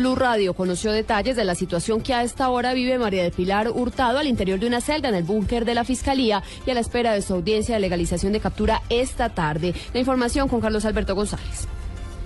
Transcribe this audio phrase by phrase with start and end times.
[0.00, 3.68] Blue Radio conoció detalles de la situación que a esta hora vive María del Pilar
[3.68, 6.78] Hurtado al interior de una celda en el búnker de la Fiscalía y a la
[6.78, 9.74] espera de su audiencia de legalización de captura esta tarde.
[9.92, 11.66] La información con Carlos Alberto González.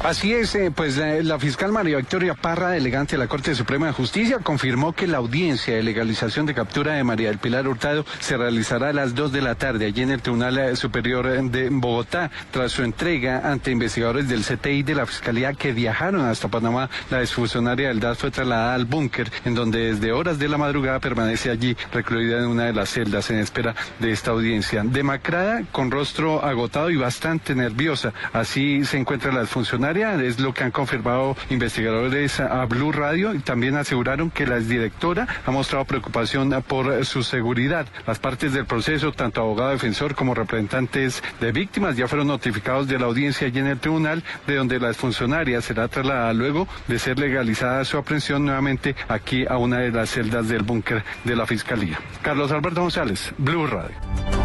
[0.00, 3.86] Así es, eh, pues eh, la fiscal María Victoria Parra, delegante de la Corte Suprema
[3.86, 8.04] de Justicia, confirmó que la audiencia de legalización de captura de María del Pilar Hurtado
[8.20, 11.70] se realizará a las 2 de la tarde allí en el Tribunal eh, Superior de
[11.70, 16.90] Bogotá, tras su entrega ante investigadores del CTI de la Fiscalía que viajaron hasta Panamá.
[17.10, 21.00] La exfuncionaria del DAS fue trasladada al búnker, en donde desde horas de la madrugada
[21.00, 24.82] permanece allí recluida en una de las celdas en espera de esta audiencia.
[24.84, 28.12] Demacrada, con rostro agotado y bastante nerviosa.
[28.34, 29.40] Así se encuentra la
[29.86, 35.28] es lo que han confirmado investigadores a Blue Radio y también aseguraron que la exdirectora
[35.46, 37.86] ha mostrado preocupación por su seguridad.
[38.04, 42.98] Las partes del proceso, tanto abogado defensor como representantes de víctimas, ya fueron notificados de
[42.98, 47.20] la audiencia allí en el tribunal, de donde la funcionaria será trasladada luego de ser
[47.20, 52.00] legalizada su aprehensión nuevamente aquí a una de las celdas del búnker de la Fiscalía.
[52.22, 54.35] Carlos Alberto González, Blue Radio.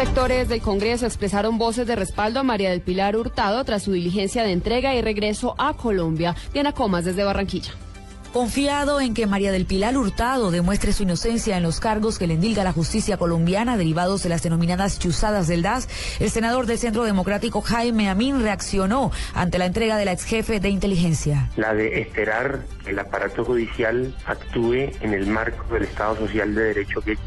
[0.00, 4.42] Sectores del Congreso expresaron voces de respaldo a María del Pilar Hurtado tras su diligencia
[4.44, 6.34] de entrega y regreso a Colombia.
[6.54, 7.74] Diana Comas desde Barranquilla.
[8.32, 12.34] Confiado en que María del Pilar Hurtado demuestre su inocencia en los cargos que le
[12.34, 15.88] endilga la justicia colombiana derivados de las denominadas chuzadas del DAS,
[16.20, 20.60] el senador del Centro Democrático Jaime Amin reaccionó ante la entrega de la ex jefe
[20.60, 21.50] de inteligencia.
[21.56, 26.62] La de esperar que el aparato judicial actúe en el marco del Estado Social de
[26.62, 27.18] Derecho que es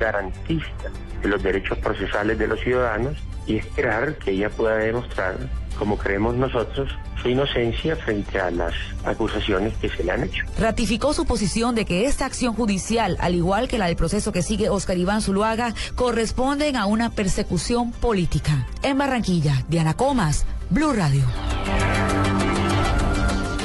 [1.21, 3.17] de los derechos procesales de los ciudadanos
[3.47, 5.37] y esperar que ella pueda demostrar,
[5.77, 6.89] como creemos nosotros,
[7.21, 8.73] su inocencia frente a las
[9.05, 10.45] acusaciones que se le han hecho.
[10.59, 14.41] Ratificó su posición de que esta acción judicial, al igual que la del proceso que
[14.41, 18.67] sigue Oscar Iván Zuluaga, corresponden a una persecución política.
[18.81, 21.23] En Barranquilla, Diana Comas, Blue Radio.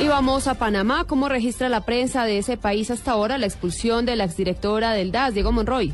[0.00, 1.04] Y vamos a Panamá.
[1.04, 5.10] ¿Cómo registra la prensa de ese país hasta ahora la expulsión de la exdirectora del
[5.10, 5.92] DAS, Diego Monroy?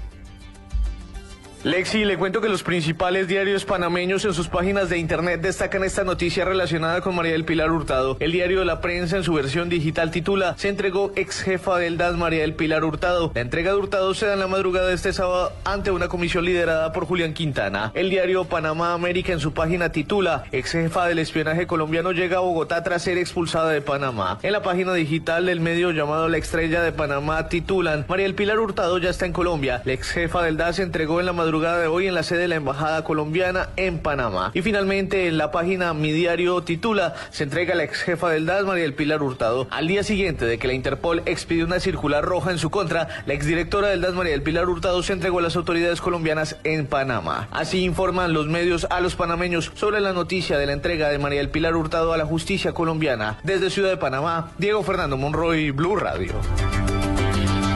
[1.65, 6.05] Lexi, le cuento que los principales diarios panameños en sus páginas de internet destacan esta
[6.05, 8.19] noticia relacionada con María del Pilar Hurtado.
[8.21, 11.97] El diario de la prensa en su versión digital titula Se entregó ex jefa del
[11.97, 13.33] DAS María del Pilar Hurtado.
[13.35, 16.45] La entrega de Hurtado se da en la madrugada de este sábado ante una comisión
[16.45, 17.93] liderada por Julián Quintana.
[17.95, 22.41] El diario Panamá América en su página titula Ex jefa del espionaje colombiano llega a
[22.41, 24.39] Bogotá tras ser expulsada de Panamá.
[24.43, 28.59] En la página digital del medio llamado La Estrella de Panamá titulan María del Pilar
[28.59, 29.81] Hurtado ya está en Colombia.
[29.87, 32.41] La ex jefa del DAS se entregó en la madrugada de hoy en la sede
[32.41, 34.51] de la Embajada Colombiana en Panamá.
[34.55, 38.65] Y finalmente en la página Mi Diario titula Se entrega la ex jefa del DAS,
[38.65, 39.69] María del Pilar Hurtado.
[39.71, 43.35] Al día siguiente de que la Interpol expidió una circular roja en su contra, la
[43.35, 47.47] exdirectora del DAS, María del Pilar Hurtado, se entregó a las autoridades colombianas en Panamá.
[47.53, 51.39] Así informan los medios a los panameños sobre la noticia de la entrega de María
[51.39, 53.39] del Pilar Hurtado a la justicia colombiana.
[53.45, 56.33] Desde Ciudad de Panamá, Diego Fernando Monroy, Blue Radio.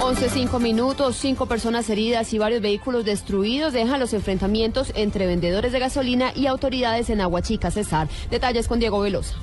[0.09, 5.71] 11, 5 minutos, cinco personas heridas y varios vehículos destruidos dejan los enfrentamientos entre vendedores
[5.71, 8.09] de gasolina y autoridades en Aguachica, Cesar.
[8.31, 9.35] Detalles con Diego Velosa.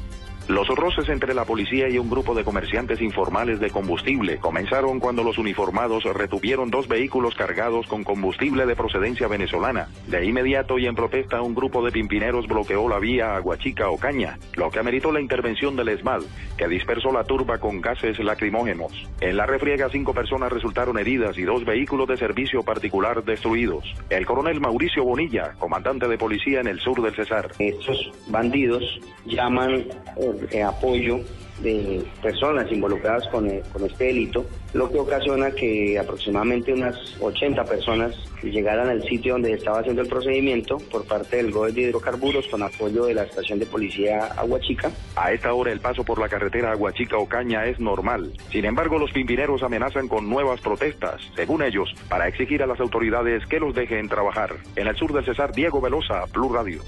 [0.48, 5.24] Los roces entre la policía y un grupo de comerciantes informales de combustible comenzaron cuando
[5.24, 9.88] los uniformados retuvieron dos vehículos cargados con combustible de procedencia venezolana.
[10.06, 14.70] De inmediato y en protesta, un grupo de pimpineros bloqueó la vía Aguachica Ocaña, lo
[14.70, 16.22] que ameritó la intervención del ESMAD,
[16.58, 18.92] que dispersó la turba con gases lacrimógenos.
[19.22, 23.84] En la refriega, cinco personas resultaron heridas y dos vehículos de servicio particular destruidos.
[24.12, 27.50] El coronel Mauricio Bonilla, comandante de policía en el sur del Cesar.
[27.58, 28.84] Estos bandidos
[29.26, 31.20] llaman eh, apoyo
[31.60, 37.64] de personas involucradas con, eh, con, este delito, lo que ocasiona que aproximadamente unas 80
[37.64, 42.48] personas llegaran al sitio donde estaba haciendo el procedimiento por parte del GOE de hidrocarburos
[42.48, 44.92] con apoyo de la estación de policía Aguachica.
[45.16, 48.34] A esta hora el paso por la carretera Aguachica-Ocaña es normal.
[48.52, 53.46] Sin embargo, los pimpineros amenazan con nuevas protestas, según ellos, para exigir a las autoridades
[53.48, 54.56] que los dejen trabajar.
[54.76, 56.82] En el sur del Cesar, Diego Velosa, Plus Radio.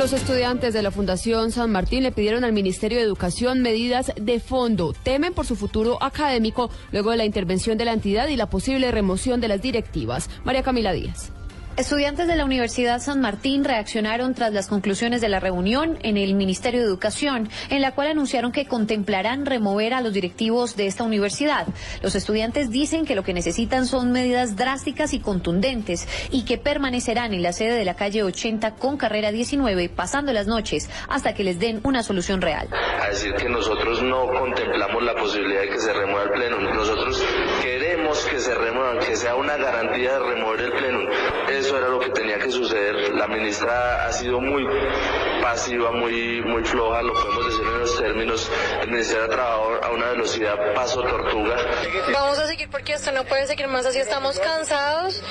[0.00, 4.40] Los estudiantes de la Fundación San Martín le pidieron al Ministerio de Educación medidas de
[4.40, 4.94] fondo.
[4.94, 8.90] Temen por su futuro académico luego de la intervención de la entidad y la posible
[8.92, 10.30] remoción de las directivas.
[10.42, 11.32] María Camila Díaz.
[11.76, 16.34] Estudiantes de la Universidad San Martín reaccionaron tras las conclusiones de la reunión en el
[16.34, 21.04] Ministerio de Educación, en la cual anunciaron que contemplarán remover a los directivos de esta
[21.04, 21.66] universidad.
[22.02, 27.32] Los estudiantes dicen que lo que necesitan son medidas drásticas y contundentes y que permanecerán
[27.32, 31.44] en la sede de la calle 80 con carrera 19 pasando las noches hasta que
[31.44, 32.68] les den una solución real.
[33.00, 36.60] A decir que nosotros no contemplamos la posibilidad de que se remueva el pleno.
[36.74, 37.24] Nosotros
[38.18, 40.98] que se remuevan, que sea una garantía de remover el pleno.
[41.48, 43.14] Eso era lo que tenía que suceder.
[43.14, 44.66] La ministra ha sido muy
[45.40, 48.50] pasiva, muy, muy floja, lo podemos decir en buenos términos.
[48.82, 51.56] El Ministerio ha trabajado a una velocidad paso tortuga.
[52.12, 53.98] Vamos a seguir porque esto no puede seguir más así.
[53.98, 55.22] Estamos cansados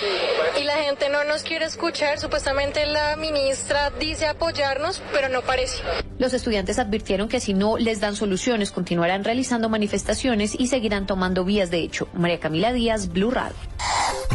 [0.59, 2.19] y la gente no nos quiere escuchar.
[2.19, 5.83] Supuestamente la ministra dice apoyarnos, pero no parece.
[6.17, 11.45] Los estudiantes advirtieron que si no les dan soluciones continuarán realizando manifestaciones y seguirán tomando
[11.45, 12.07] vías de hecho.
[12.13, 13.55] María Camila Díaz, Blue Radio.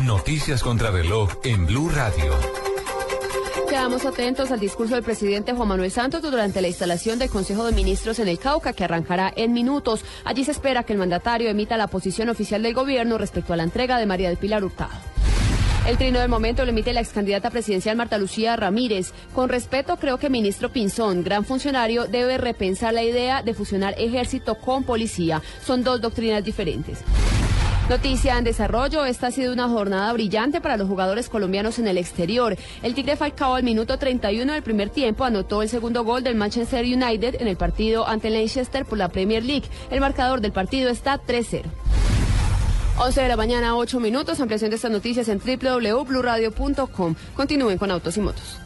[0.03, 2.64] Noticias contra reloj en Blue Radio.
[3.75, 7.73] Quedamos atentos al discurso del presidente Juan Manuel Santos durante la instalación del Consejo de
[7.73, 10.05] Ministros en el Cauca, que arrancará en minutos.
[10.25, 13.65] Allí se espera que el mandatario emita la posición oficial del gobierno respecto a la
[13.65, 14.93] entrega de María del Pilar Hurtado.
[15.89, 19.13] El trino del momento lo emite la ex candidata presidencial Marta Lucía Ramírez.
[19.35, 24.55] Con respeto, creo que ministro Pinzón, gran funcionario, debe repensar la idea de fusionar ejército
[24.55, 25.43] con policía.
[25.67, 27.01] Son dos doctrinas diferentes.
[27.89, 31.99] Noticia en desarrollo, esta ha sido una jornada brillante para los jugadores colombianos en el
[31.99, 32.57] exterior.
[32.83, 36.83] El Tigre Falcao al minuto 31 del primer tiempo anotó el segundo gol del Manchester
[36.83, 39.69] United en el partido ante Leicester por la Premier League.
[39.91, 41.65] El marcador del partido está 3-0.
[42.97, 44.41] 11 de la mañana, 8 minutos.
[44.41, 47.15] Ampliación de estas noticias en www.bluradio.com.
[47.37, 48.65] Continúen con Autos y Motos.